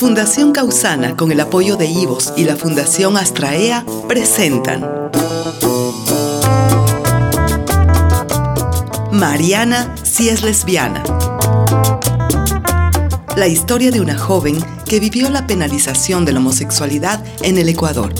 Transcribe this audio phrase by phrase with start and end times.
[0.00, 5.10] Fundación Causana, con el apoyo de IVOS y la Fundación Astraea, presentan
[9.12, 11.02] Mariana si es lesbiana.
[13.36, 14.56] La historia de una joven
[14.86, 18.14] que vivió la penalización de la homosexualidad en el Ecuador.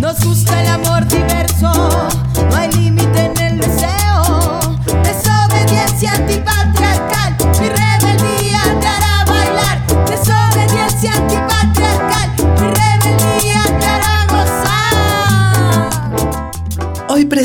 [0.00, 1.70] Nos gusta el amor diverso,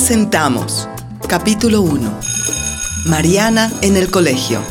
[0.07, 0.87] presentamos
[1.27, 2.19] capítulo 1.
[3.07, 4.61] Mariana en el colegio.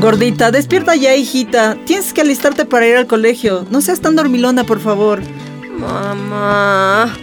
[0.00, 1.76] Gordita, despierta ya, hijita.
[1.84, 3.66] Tienes que alistarte para ir al colegio.
[3.70, 5.20] No seas tan dormilona, por favor.
[5.78, 7.14] Mamá,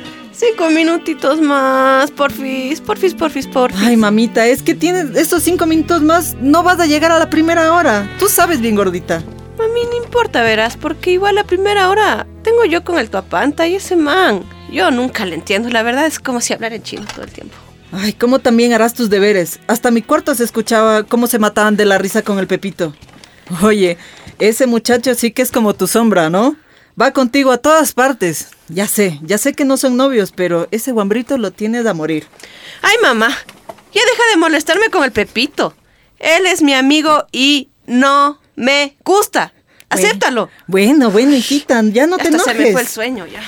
[0.51, 3.81] cinco minutitos más, porfis, porfis, porfis, porfis.
[3.81, 6.35] Ay, mamita, es que tienes estos cinco minutos más.
[6.41, 8.09] No vas a llegar a la primera hora.
[8.19, 9.23] Tú sabes bien, gordita.
[9.57, 13.75] Mami, no importa, verás, porque igual a primera hora tengo yo con el tuapanta y
[13.75, 14.43] ese man.
[14.71, 17.55] Yo nunca le entiendo, la verdad es como si hablara en chino todo el tiempo.
[17.91, 19.59] Ay, ¿cómo también harás tus deberes?
[19.67, 22.93] Hasta mi cuarto se escuchaba cómo se mataban de la risa con el Pepito.
[23.61, 23.97] Oye,
[24.39, 26.55] ese muchacho sí que es como tu sombra, ¿no?
[26.99, 28.49] Va contigo a todas partes.
[28.67, 32.25] Ya sé, ya sé que no son novios, pero ese guambrito lo tienes a morir.
[32.81, 33.29] Ay, mamá,
[33.93, 35.75] ya deja de molestarme con el Pepito.
[36.19, 39.53] Él es mi amigo y no me gusta.
[39.89, 40.49] Acéptalo.
[40.67, 42.53] Bueno, bueno, hijita, ya no te Hasta enojes.
[42.57, 43.41] se me fue el sueño ya.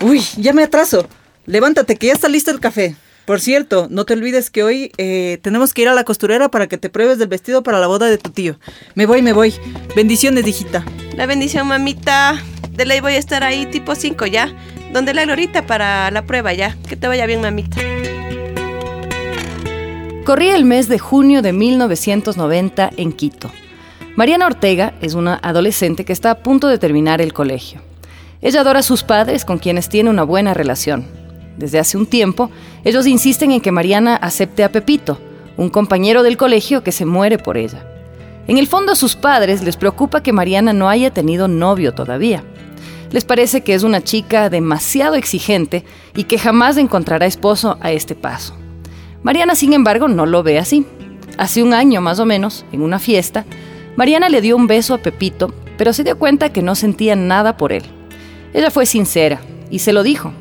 [0.00, 1.08] Uy, ya me atraso.
[1.46, 2.96] Levántate, que ya está listo el café.
[3.24, 6.66] Por cierto, no te olvides que hoy eh, tenemos que ir a la costurera para
[6.66, 8.58] que te pruebes del vestido para la boda de tu tío.
[8.94, 9.54] Me voy, me voy.
[9.96, 10.84] Bendiciones, hijita.
[11.16, 12.38] La bendición, mamita.
[12.74, 14.52] De ley voy a estar ahí tipo 5 ya.
[14.92, 16.76] Donde la glorita para la prueba ya.
[16.88, 17.76] Que te vaya bien, mamita.
[20.24, 23.50] Corría el mes de junio de 1990 en Quito.
[24.16, 27.80] Mariana Ortega es una adolescente que está a punto de terminar el colegio.
[28.40, 31.06] Ella adora a sus padres con quienes tiene una buena relación.
[31.56, 32.50] Desde hace un tiempo,
[32.84, 35.20] ellos insisten en que Mariana acepte a Pepito,
[35.56, 37.86] un compañero del colegio que se muere por ella.
[38.46, 42.44] En el fondo a sus padres les preocupa que Mariana no haya tenido novio todavía.
[43.14, 45.84] Les parece que es una chica demasiado exigente
[46.16, 48.56] y que jamás encontrará esposo a este paso.
[49.22, 50.84] Mariana, sin embargo, no lo ve así.
[51.38, 53.44] Hace un año más o menos, en una fiesta,
[53.94, 57.56] Mariana le dio un beso a Pepito, pero se dio cuenta que no sentía nada
[57.56, 57.84] por él.
[58.52, 60.32] Ella fue sincera y se lo dijo,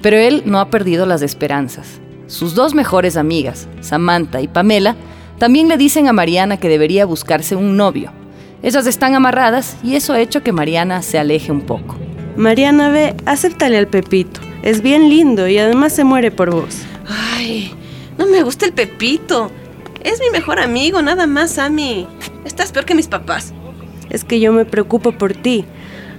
[0.00, 2.00] pero él no ha perdido las esperanzas.
[2.26, 4.96] Sus dos mejores amigas, Samantha y Pamela,
[5.36, 8.12] también le dicen a Mariana que debería buscarse un novio.
[8.62, 11.96] Ellas están amarradas y eso ha hecho que Mariana se aleje un poco.
[12.36, 14.40] Mariana, ve, acéptale al Pepito.
[14.62, 16.78] Es bien lindo y además se muere por vos.
[17.06, 17.72] Ay,
[18.18, 19.50] no me gusta el Pepito.
[20.02, 22.08] Es mi mejor amigo, nada más, Sammy.
[22.44, 23.52] Estás peor que mis papás.
[24.10, 25.64] Es que yo me preocupo por ti.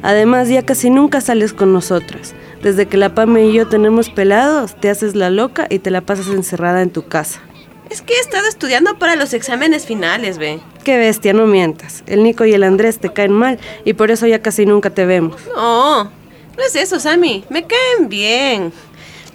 [0.01, 2.33] Además, ya casi nunca sales con nosotras.
[2.61, 6.01] Desde que la Pame y yo tenemos pelados, te haces la loca y te la
[6.01, 7.41] pasas encerrada en tu casa.
[7.89, 10.59] Es que he estado estudiando para los exámenes finales, ve.
[10.83, 12.03] Qué bestia, no mientas.
[12.07, 15.05] El Nico y el Andrés te caen mal y por eso ya casi nunca te
[15.05, 15.41] vemos.
[15.55, 17.43] No, no es eso, Sammy.
[17.49, 18.73] Me caen bien.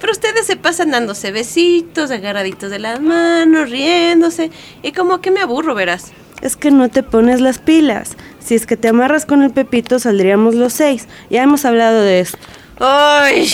[0.01, 4.51] Pero ustedes se pasan dándose besitos, agarraditos de las manos, riéndose.
[4.83, 6.13] Y como que me aburro, verás.
[6.41, 8.17] Es que no te pones las pilas.
[8.43, 11.07] Si es que te amarras con el Pepito, saldríamos los seis.
[11.29, 12.39] Ya hemos hablado de esto.
[12.79, 13.49] Ay,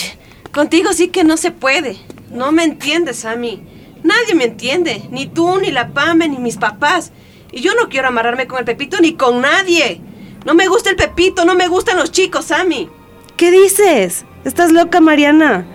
[0.52, 1.96] contigo sí que no se puede.
[2.30, 3.60] No me entiendes, Sammy.
[4.06, 5.02] Nadie me entiende.
[5.10, 7.12] Ni tú, ni la Pame, ni mis papás.
[7.50, 10.00] Y yo no quiero amarrarme con el Pepito ni con nadie.
[10.44, 12.88] No me gusta el Pepito, no me gustan los chicos, Sammy.
[13.36, 14.24] ¿Qué dices?
[14.44, 15.66] ¿Estás loca, Mariana?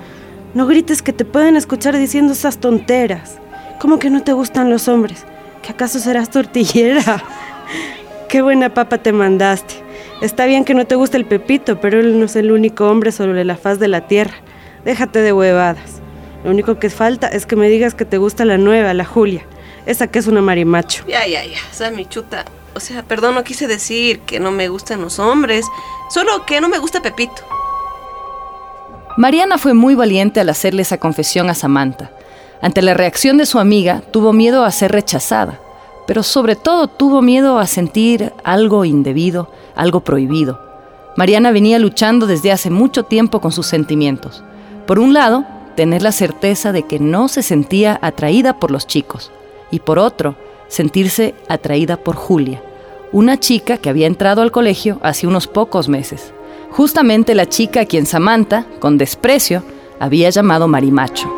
[0.54, 3.38] No grites que te pueden escuchar diciendo esas tonteras.
[3.80, 5.26] ¿Cómo que no te gustan los hombres?
[5.62, 7.24] ¿Que acaso serás tortillera?
[8.30, 9.74] Qué buena papa te mandaste.
[10.22, 13.12] Está bien que no te guste el Pepito, pero él no es el único hombre
[13.12, 14.36] sobre la faz de la tierra.
[14.86, 16.01] Déjate de huevadas.
[16.44, 19.46] Lo único que falta es que me digas que te gusta la nueva, la Julia.
[19.86, 21.04] Esa que es una marimacho.
[21.08, 21.58] Ya, ya, ya.
[21.72, 22.46] Sammy, chuta.
[22.74, 25.66] O sea, perdón, no quise decir que no me gustan los hombres.
[26.10, 27.44] Solo que no me gusta Pepito.
[29.18, 32.12] Mariana fue muy valiente al hacerle esa confesión a Samantha.
[32.62, 35.60] Ante la reacción de su amiga, tuvo miedo a ser rechazada,
[36.08, 40.62] pero sobre todo tuvo miedo a sentir algo indebido, algo prohibido.
[41.18, 44.44] Mariana venía luchando desde hace mucho tiempo con sus sentimientos.
[44.88, 45.46] Por un lado,
[45.76, 49.32] tener la certeza de que no se sentía atraída por los chicos,
[49.72, 50.36] y por otro,
[50.68, 52.62] sentirse atraída por Julia,
[53.12, 56.34] una chica que había entrado al colegio hace unos pocos meses.
[56.72, 59.64] Justamente la chica a quien Samantha, con desprecio,
[60.00, 61.30] había llamado Marimacho.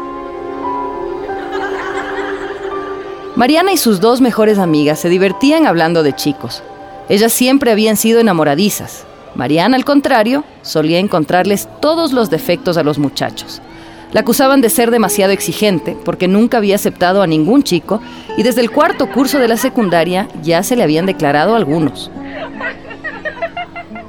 [3.35, 6.61] Mariana y sus dos mejores amigas se divertían hablando de chicos.
[7.09, 9.05] Ellas siempre habían sido enamoradizas.
[9.33, 13.59] Mariana, al contrario, solía encontrarles todos los defectos a los muchachos.
[14.13, 17.99] La acusaban de ser demasiado exigente porque nunca había aceptado a ningún chico
[18.37, 22.11] y desde el cuarto curso de la secundaria ya se le habían declarado algunos.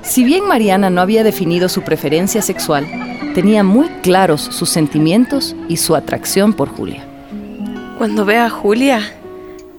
[0.03, 2.87] Si bien Mariana no había definido su preferencia sexual,
[3.35, 7.05] tenía muy claros sus sentimientos y su atracción por Julia.
[7.97, 9.01] Cuando veo a Julia,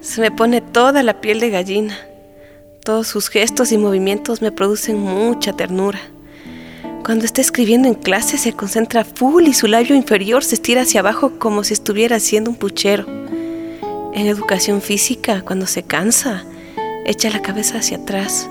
[0.02, 1.96] se me pone toda la piel de gallina.
[2.84, 6.00] Todos sus gestos y movimientos me producen mucha ternura.
[7.06, 11.02] Cuando está escribiendo en clase se concentra full y su labio inferior se estira hacia
[11.02, 13.06] abajo como si estuviera haciendo un puchero.
[14.16, 16.44] En educación física, cuando se cansa,
[17.06, 18.50] echa la cabeza hacia atrás,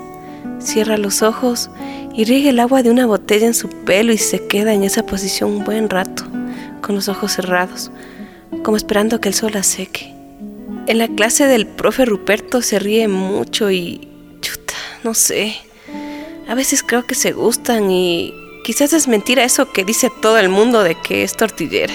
[0.59, 1.69] cierra los ojos
[2.13, 5.05] y riega el agua de una botella en su pelo y se queda en esa
[5.05, 6.23] posición un buen rato,
[6.81, 7.91] con los ojos cerrados
[8.63, 10.13] como esperando que el sol la seque.
[10.87, 14.07] En la clase del profe Ruperto se ríe mucho y...
[14.39, 15.57] chuta, no sé.
[16.47, 18.33] A veces creo que se gustan y
[18.65, 21.93] quizás es mentira eso que dice todo el mundo de que es tortillera.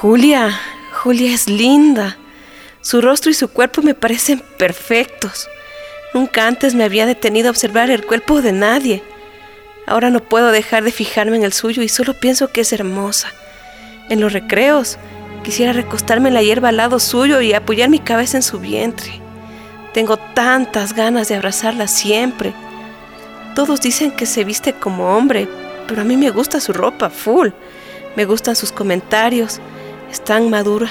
[0.00, 0.58] Julia,
[0.94, 2.16] Julia es linda.
[2.80, 5.46] Su rostro y su cuerpo me parecen perfectos.
[6.14, 9.02] Nunca antes me había detenido a observar el cuerpo de nadie.
[9.86, 13.30] Ahora no puedo dejar de fijarme en el suyo y solo pienso que es hermosa
[14.08, 14.96] en los recreos.
[15.44, 19.20] Quisiera recostarme en la hierba al lado suyo y apoyar mi cabeza en su vientre.
[19.92, 22.54] Tengo tantas ganas de abrazarla siempre.
[23.60, 25.46] Todos dicen que se viste como hombre,
[25.86, 27.50] pero a mí me gusta su ropa full.
[28.16, 29.60] Me gustan sus comentarios.
[30.10, 30.88] Es tan madura,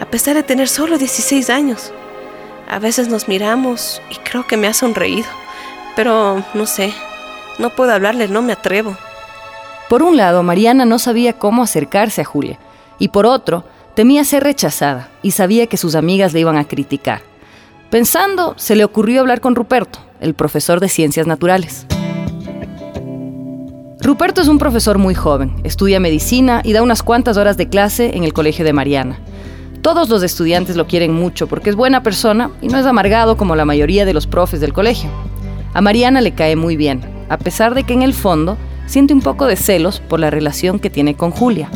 [0.00, 1.92] a pesar de tener solo 16 años.
[2.66, 5.28] A veces nos miramos y creo que me ha sonreído,
[5.94, 6.94] pero no sé,
[7.58, 8.96] no puedo hablarle, no me atrevo.
[9.90, 12.58] Por un lado, Mariana no sabía cómo acercarse a Julia,
[12.98, 17.31] y por otro, temía ser rechazada y sabía que sus amigas le iban a criticar.
[17.92, 21.84] Pensando, se le ocurrió hablar con Ruperto, el profesor de ciencias naturales.
[24.00, 28.16] Ruperto es un profesor muy joven, estudia medicina y da unas cuantas horas de clase
[28.16, 29.18] en el colegio de Mariana.
[29.82, 33.56] Todos los estudiantes lo quieren mucho porque es buena persona y no es amargado como
[33.56, 35.10] la mayoría de los profes del colegio.
[35.74, 38.56] A Mariana le cae muy bien, a pesar de que en el fondo
[38.86, 41.68] siente un poco de celos por la relación que tiene con Julia.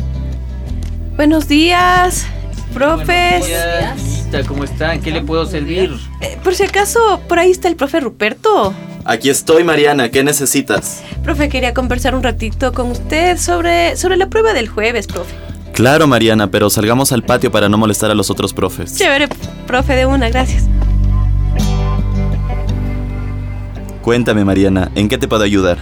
[1.15, 2.25] Buenos días,
[2.73, 3.41] profes.
[3.41, 4.16] Buenos días,
[4.47, 5.01] ¿cómo están?
[5.01, 5.91] ¿Qué le puedo servir?
[6.21, 8.73] Eh, por si acaso, por ahí está el profe Ruperto.
[9.05, 10.09] Aquí estoy, Mariana.
[10.09, 11.01] ¿Qué necesitas?
[11.23, 15.33] Profe, quería conversar un ratito con usted sobre, sobre la prueba del jueves, profe.
[15.73, 18.97] Claro, Mariana, pero salgamos al patio para no molestar a los otros profes.
[18.97, 19.29] Chévere,
[19.65, 20.65] profe, de una, gracias.
[24.01, 25.77] Cuéntame, Mariana, ¿en qué te puedo ayudar?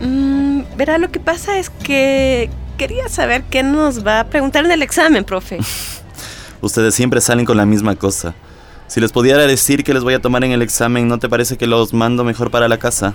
[0.00, 4.70] Mm, verá, lo que pasa es que quería saber qué nos va a preguntar en
[4.70, 5.58] el examen, profe.
[6.60, 8.34] Ustedes siempre salen con la misma cosa.
[8.86, 11.56] Si les pudiera decir que les voy a tomar en el examen, ¿no te parece
[11.56, 13.14] que los mando mejor para la casa?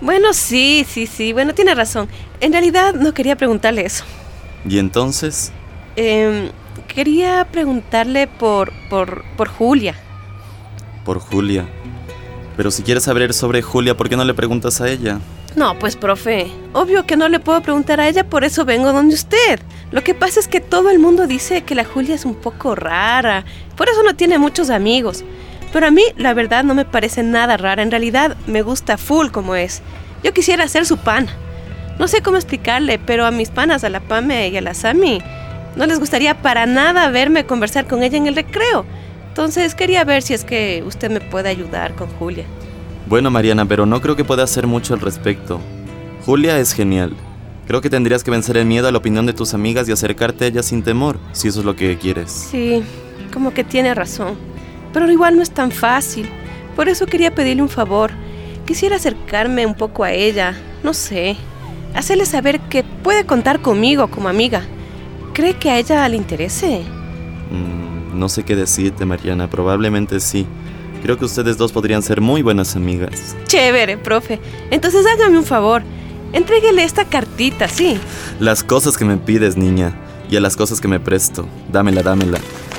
[0.00, 1.32] Bueno, sí, sí, sí.
[1.32, 2.08] Bueno, tiene razón.
[2.40, 4.04] En realidad no quería preguntarle eso.
[4.68, 5.52] ¿Y entonces?
[5.96, 6.50] Em,
[6.86, 9.94] quería preguntarle por, por, por Julia.
[11.04, 11.66] Por Julia.
[12.56, 15.20] Pero si quieres saber sobre Julia, ¿por qué no le preguntas a ella?
[15.56, 19.14] No, pues profe, obvio que no le puedo preguntar a ella, por eso vengo donde
[19.14, 19.58] usted.
[19.90, 22.74] Lo que pasa es que todo el mundo dice que la Julia es un poco
[22.74, 25.24] rara, por eso no tiene muchos amigos.
[25.72, 29.28] Pero a mí la verdad no me parece nada rara, en realidad me gusta full
[29.28, 29.80] como es.
[30.22, 31.32] Yo quisiera ser su pana.
[31.98, 35.22] No sé cómo explicarle, pero a mis panas, a la Pame y a la Sami,
[35.74, 38.84] no les gustaría para nada verme conversar con ella en el recreo.
[39.28, 42.44] Entonces quería ver si es que usted me puede ayudar con Julia.
[43.06, 45.60] Bueno, Mariana, pero no creo que pueda hacer mucho al respecto.
[46.24, 47.14] Julia es genial.
[47.68, 50.44] Creo que tendrías que vencer el miedo a la opinión de tus amigas y acercarte
[50.44, 52.30] a ella sin temor, si eso es lo que quieres.
[52.32, 52.82] Sí,
[53.32, 54.34] como que tiene razón.
[54.92, 56.28] Pero igual no es tan fácil.
[56.74, 58.10] Por eso quería pedirle un favor.
[58.66, 61.36] Quisiera acercarme un poco a ella, no sé.
[61.94, 64.62] Hacerle saber que puede contar conmigo como amiga.
[65.32, 66.82] ¿Cree que a ella le interese?
[67.50, 69.48] Mm, no sé qué decirte, Mariana.
[69.48, 70.46] Probablemente sí.
[71.02, 73.36] Creo que ustedes dos podrían ser muy buenas amigas.
[73.46, 74.40] Chévere, profe.
[74.70, 75.82] Entonces hágame un favor.
[76.32, 77.98] Entréguele esta cartita, ¿sí?
[78.40, 79.94] Las cosas que me pides, niña,
[80.28, 81.46] y a las cosas que me presto.
[81.70, 82.38] Dámela, dámela.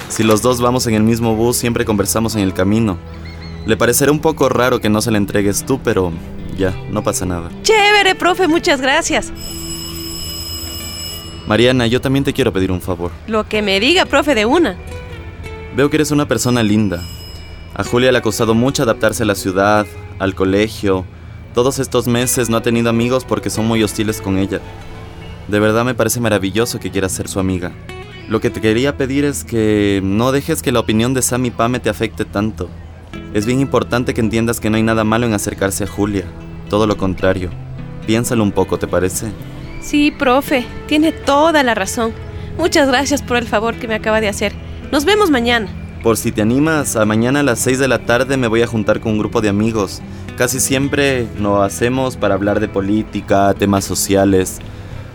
[0.10, 2.98] Si los dos vamos en el mismo bus, siempre conversamos en el camino.
[3.66, 6.12] Le parecerá un poco raro que no se la entregues tú, pero
[6.58, 7.50] ya, no pasa nada.
[7.64, 9.32] Chévere, profe, muchas gracias.
[11.48, 13.12] Mariana, yo también te quiero pedir un favor.
[13.28, 14.78] Lo que me diga, profe, de una.
[15.76, 17.02] Veo que eres una persona linda.
[17.78, 19.86] A Julia le ha costado mucho adaptarse a la ciudad,
[20.18, 21.06] al colegio.
[21.54, 24.60] Todos estos meses no ha tenido amigos porque son muy hostiles con ella.
[25.48, 27.72] De verdad me parece maravilloso que quieras ser su amiga.
[28.30, 31.52] Lo que te quería pedir es que no dejes que la opinión de Sam y
[31.52, 32.68] Pame te afecte tanto.
[33.36, 36.26] Es bien importante que entiendas que no hay nada malo en acercarse a Julia.
[36.72, 37.52] Todo lo contrario.
[38.08, 39.28] Piénsalo un poco, ¿te parece?
[39.82, 42.12] Sí, profe, tiene toda la razón.
[42.58, 44.54] Muchas gracias por el favor que me acaba de hacer.
[44.92, 45.70] Nos vemos mañana.
[46.04, 48.68] Por si te animas, a mañana a las 6 de la tarde me voy a
[48.68, 50.02] juntar con un grupo de amigos.
[50.38, 54.60] Casi siempre lo hacemos para hablar de política, temas sociales.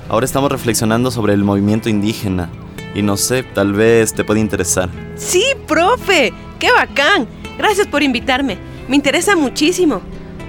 [0.08, 2.50] Ahora estamos reflexionando sobre el movimiento indígena.
[2.94, 4.90] Y no sé, tal vez te puede interesar.
[5.16, 7.26] Sí, profe, qué bacán.
[7.56, 8.58] Gracias por invitarme.
[8.88, 10.02] Me interesa muchísimo.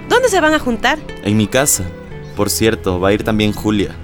[0.08, 0.98] ¿Dónde se van a juntar?
[1.22, 1.84] En mi casa.
[2.36, 3.94] Por cierto, va a ir también Julia.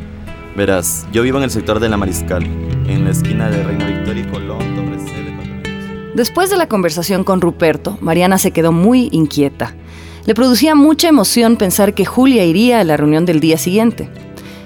[0.57, 4.25] Verás, yo vivo en el sector de la Mariscal, en la esquina de Reina Victoria
[4.25, 4.70] y Colón.
[6.15, 9.75] Después de la conversación con Ruperto, Mariana se quedó muy inquieta.
[10.27, 14.09] Le producía mucha emoción pensar que Julia iría a la reunión del día siguiente.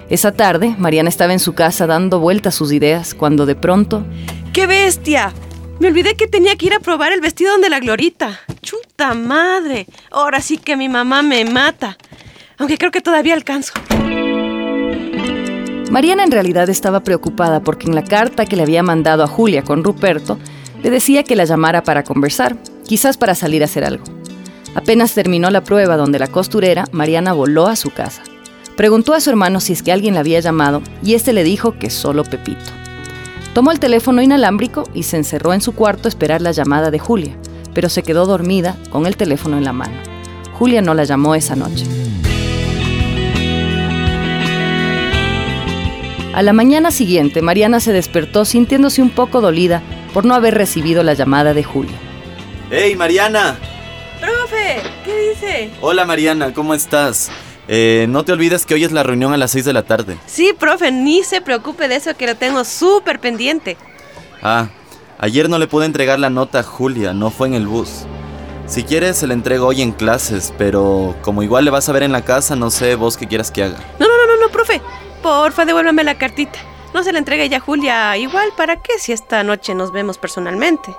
[0.09, 4.05] Esa tarde, Mariana estaba en su casa dando vueltas sus ideas cuando de pronto...
[4.53, 5.33] ¡Qué bestia!
[5.81, 8.41] Me olvidé que tenía que ir a probar el vestido de la Glorita.
[8.63, 9.87] ¡Chuta madre!
[10.11, 11.99] Ahora sí que mi mamá me mata.
[12.59, 13.73] Aunque creo que todavía alcanzo.
[15.91, 19.63] Mariana en realidad estaba preocupada porque en la carta que le había mandado a Julia
[19.63, 20.39] con Ruperto,
[20.85, 24.05] le decía que la llamara para conversar, quizás para salir a hacer algo.
[24.75, 28.23] Apenas terminó la prueba donde la costurera, Mariana voló a su casa.
[28.77, 31.79] Preguntó a su hermano si es que alguien la había llamado y este le dijo
[31.79, 32.71] que solo Pepito.
[33.55, 36.99] Tomó el teléfono inalámbrico y se encerró en su cuarto a esperar la llamada de
[36.99, 37.35] Julia,
[37.73, 39.95] pero se quedó dormida con el teléfono en la mano.
[40.59, 41.87] Julia no la llamó esa noche.
[46.35, 49.83] A la mañana siguiente, Mariana se despertó sintiéndose un poco dolida
[50.15, 51.99] por no haber recibido la llamada de Julia.
[52.71, 53.59] ¡Hey, Mariana!
[54.21, 54.81] ¡Profe!
[55.05, 55.71] ¿Qué dice?
[55.81, 57.31] Hola, Mariana, ¿cómo estás?
[57.67, 60.17] Eh, no te olvides que hoy es la reunión a las 6 de la tarde.
[60.27, 63.77] Sí, profe, ni se preocupe de eso que lo tengo súper pendiente.
[64.41, 64.69] Ah,
[65.19, 68.05] ayer no le pude entregar la nota a Julia, no fue en el bus.
[68.67, 72.05] Si quieres, se la entrego hoy en clases, pero como igual le vas a ver
[72.05, 73.79] en la casa, no sé vos qué quieras que haga.
[73.99, 74.81] No, no, no, no, no, profe.
[75.23, 76.61] Porfa, devuélvame la cartita.
[76.95, 78.17] No se la entregue ya a Julia.
[78.17, 80.95] Igual, ¿para qué si esta noche nos vemos personalmente?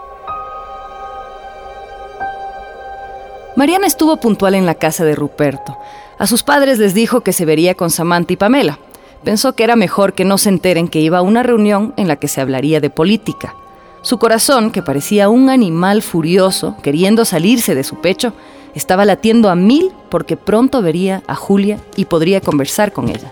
[3.55, 5.77] Mariana estuvo puntual en la casa de Ruperto.
[6.19, 8.77] A sus padres les dijo que se vería con Samantha y Pamela.
[9.23, 12.17] Pensó que era mejor que no se enteren que iba a una reunión en la
[12.17, 13.55] que se hablaría de política.
[14.01, 18.33] Su corazón, que parecía un animal furioso, queriendo salirse de su pecho,
[18.73, 23.31] estaba latiendo a mil porque pronto vería a Julia y podría conversar con ella.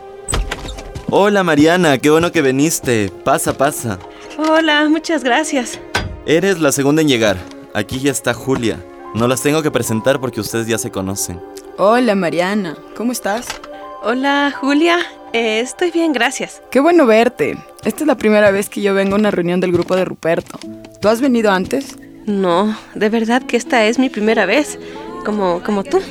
[1.16, 3.12] Hola, Mariana, qué bueno que viniste.
[3.24, 4.00] Pasa, pasa.
[4.36, 5.80] Hola, muchas gracias.
[6.26, 7.38] Eres la segunda en llegar.
[7.76, 8.84] Aquí ya está Julia.
[9.14, 11.40] No las tengo que presentar porque ustedes ya se conocen.
[11.78, 13.46] Hola Mariana, ¿cómo estás?
[14.02, 14.98] Hola, Julia.
[15.34, 16.64] Eh, estoy bien, gracias.
[16.72, 17.60] Qué bueno verte.
[17.86, 20.58] Esta es la primera vez que yo vengo a una reunión del grupo de Ruperto.
[21.00, 21.96] ¿Tú has venido antes?
[22.26, 24.80] No, de verdad que esta es mi primera vez.
[25.24, 26.02] Como, como tú.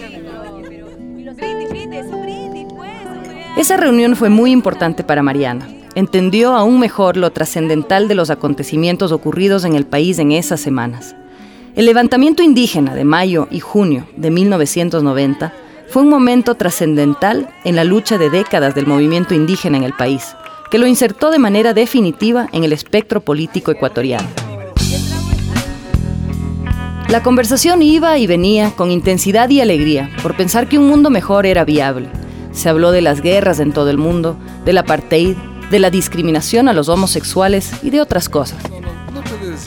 [3.62, 5.68] Esa reunión fue muy importante para Mariana.
[5.94, 11.14] Entendió aún mejor lo trascendental de los acontecimientos ocurridos en el país en esas semanas.
[11.76, 15.54] El levantamiento indígena de mayo y junio de 1990
[15.88, 20.34] fue un momento trascendental en la lucha de décadas del movimiento indígena en el país,
[20.68, 24.26] que lo insertó de manera definitiva en el espectro político ecuatoriano.
[27.08, 31.46] La conversación iba y venía con intensidad y alegría por pensar que un mundo mejor
[31.46, 32.08] era viable.
[32.52, 35.36] Se habló de las guerras en todo el mundo, del apartheid,
[35.70, 38.62] de la discriminación a los homosexuales y de otras cosas.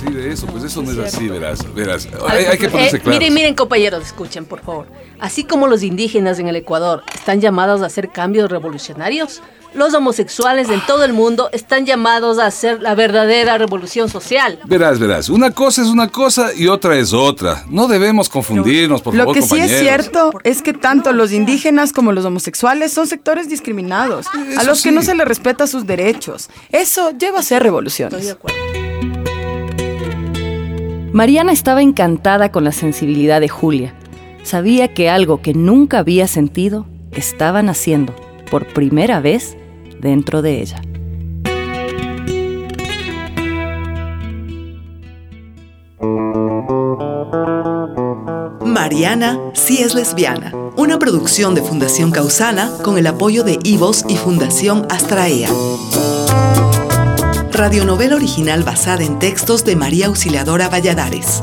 [0.02, 1.74] Decir eso, pues eso no es así, verás.
[1.74, 2.08] verás.
[2.28, 3.18] Hay, hay que ponerse Eh, claro.
[3.18, 4.88] Miren, miren, compañeros, escuchen, por favor.
[5.20, 9.42] Así como los indígenas en el Ecuador están llamados a hacer cambios revolucionarios,
[9.74, 14.60] los homosexuales en todo el mundo están llamados a hacer la verdadera revolución social.
[14.66, 15.30] Verás, verás.
[15.30, 17.64] Una cosa es una cosa y otra es otra.
[17.70, 21.92] No debemos confundirnos, por Lo favor, que sí es cierto es que tanto los indígenas
[21.92, 26.50] como los homosexuales son sectores discriminados, a los que no se les respeta sus derechos.
[26.72, 28.36] Eso lleva a ser revoluciones.
[31.15, 33.93] Mariana estaba encantada con la sensibilidad de Julia.
[34.43, 38.13] Sabía que algo que nunca había sentido estaba naciendo
[38.51, 39.55] por primera vez
[40.01, 40.81] dentro de ella.
[48.65, 54.17] Mariana sí es lesbiana, una producción de Fundación Causana con el apoyo de Ivos y
[54.17, 55.48] Fundación Astraea.
[57.56, 61.42] Radionovela original basada en textos de María Auxiliadora Valladares.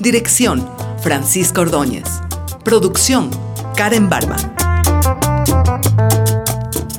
[0.00, 0.68] Dirección,
[1.00, 2.04] Francisco Ordóñez.
[2.62, 3.30] Producción,
[3.74, 4.36] Karen Barba.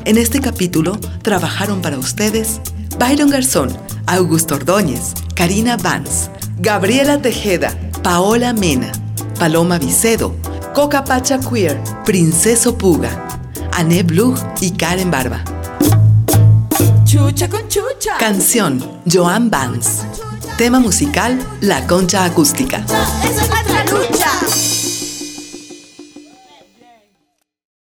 [0.05, 2.59] En este capítulo trabajaron para ustedes
[2.97, 8.91] Byron Garzón, Augusto Ordóñez, Karina Vance, Gabriela Tejeda, Paola Mena,
[9.37, 10.35] Paloma Vicedo,
[10.73, 13.24] Coca Pacha Queer, Princeso Puga,
[13.77, 15.43] Ané Blue y Karen Barba.
[17.03, 18.17] Chucha con chucha.
[18.17, 20.03] Canción, Joan Vance.
[20.57, 22.85] Tema musical, La Concha Acústica.